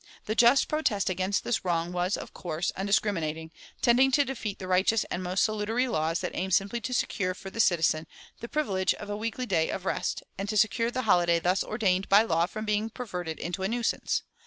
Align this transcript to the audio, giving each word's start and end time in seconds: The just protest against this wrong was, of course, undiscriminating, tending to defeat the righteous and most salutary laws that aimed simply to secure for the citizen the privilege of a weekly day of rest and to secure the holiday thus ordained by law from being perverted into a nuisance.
The 0.25 0.33
just 0.33 0.67
protest 0.67 1.11
against 1.11 1.43
this 1.43 1.63
wrong 1.63 1.91
was, 1.91 2.17
of 2.17 2.33
course, 2.33 2.71
undiscriminating, 2.75 3.51
tending 3.83 4.09
to 4.13 4.25
defeat 4.25 4.57
the 4.57 4.67
righteous 4.67 5.03
and 5.11 5.21
most 5.21 5.43
salutary 5.43 5.87
laws 5.87 6.21
that 6.21 6.31
aimed 6.35 6.55
simply 6.55 6.81
to 6.81 6.93
secure 6.95 7.35
for 7.35 7.51
the 7.51 7.59
citizen 7.59 8.07
the 8.39 8.49
privilege 8.49 8.95
of 8.95 9.11
a 9.11 9.15
weekly 9.15 9.45
day 9.45 9.69
of 9.69 9.85
rest 9.85 10.23
and 10.39 10.49
to 10.49 10.57
secure 10.57 10.89
the 10.89 11.03
holiday 11.03 11.37
thus 11.37 11.63
ordained 11.63 12.09
by 12.09 12.23
law 12.23 12.47
from 12.47 12.65
being 12.65 12.89
perverted 12.89 13.37
into 13.37 13.61
a 13.61 13.67
nuisance. 13.67 14.23